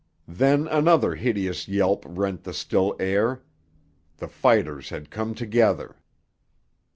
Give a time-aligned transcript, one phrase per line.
[0.27, 3.43] Then another hideous yelp rent the still air;
[4.17, 5.97] the fighters had come together!